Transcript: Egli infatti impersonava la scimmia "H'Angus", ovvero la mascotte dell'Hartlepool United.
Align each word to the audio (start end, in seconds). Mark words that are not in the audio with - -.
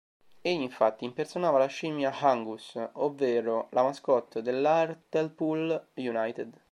Egli 0.41 0.63
infatti 0.63 1.05
impersonava 1.05 1.59
la 1.59 1.67
scimmia 1.67 2.09
"H'Angus", 2.11 2.73
ovvero 2.93 3.67
la 3.69 3.83
mascotte 3.83 4.41
dell'Hartlepool 4.41 5.89
United. 5.93 6.59